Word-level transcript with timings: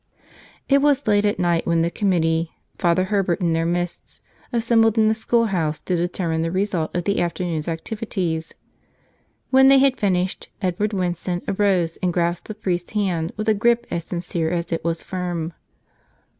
It 0.67 0.79
was 0.81 1.05
late 1.05 1.25
at 1.25 1.37
night 1.37 1.67
when 1.67 1.83
the 1.83 1.91
committee, 1.91 2.53
Father 2.79 3.03
Herbert 3.03 3.39
in 3.39 3.53
their 3.53 3.67
midst, 3.67 4.19
assembled 4.51 4.97
in 4.97 5.07
the 5.07 5.13
schoolhouse 5.13 5.79
to 5.81 5.95
determine 5.95 6.41
the 6.41 6.49
result 6.49 6.95
of 6.95 7.03
the 7.03 7.21
afternoon's 7.21 7.67
activities. 7.67 8.51
When 9.51 9.67
they 9.67 9.77
had 9.77 9.99
finished, 9.99 10.49
Edward 10.59 10.89
Winson 10.93 11.43
arose 11.47 11.97
and 12.01 12.11
grasped 12.11 12.47
the 12.47 12.55
priest's 12.55 12.93
hand 12.93 13.31
with 13.37 13.47
a 13.47 13.53
grip 13.53 13.85
as 13.91 14.03
sincere 14.03 14.49
as 14.49 14.71
it 14.71 14.83
was 14.83 15.03
firm. 15.03 15.53